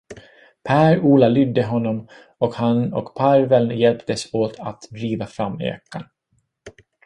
Per 0.69 1.03
Ola 1.09 1.27
lydde 1.29 1.63
honom, 1.65 2.07
och 2.37 2.53
han 2.55 2.93
och 2.93 3.15
parveln 3.15 3.77
hjälptes 3.79 4.33
åt 4.33 4.59
att 4.59 4.81
driva 4.91 5.27
fram 5.27 5.61
ekan. 5.61 6.03